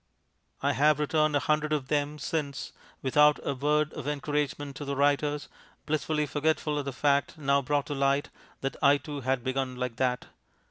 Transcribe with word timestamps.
I 0.63 0.73
have 0.73 0.97
returned 0.99 1.35
a 1.35 1.39
hundred 1.41 1.71
of 1.71 1.87
them 1.87 2.17
since 2.17 2.71
without 3.03 3.39
a 3.45 3.53
word 3.53 3.93
of 3.93 4.07
encouragement 4.07 4.75
to 4.77 4.83
the 4.85 4.95
writers, 4.95 5.47
blissfully 5.85 6.25
forgetful 6.25 6.79
of 6.79 6.85
the 6.85 6.91
fact 6.91 7.37
(now 7.37 7.61
brought 7.61 7.85
to 7.85 7.93
light) 7.93 8.31
that 8.61 8.75
I, 8.81 8.97
too, 8.97 9.21
had 9.21 9.43
begun 9.43 9.75
like 9.75 9.97
that. 9.97 10.25